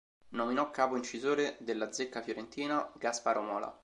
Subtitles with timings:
[0.29, 3.79] Nominò capo incisore della zecca fiorentina Gasparo Mola.